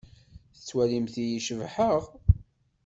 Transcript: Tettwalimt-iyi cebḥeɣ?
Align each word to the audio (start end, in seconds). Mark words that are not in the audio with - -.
Tettwalimt-iyi 0.55 1.39
cebḥeɣ? 1.47 2.01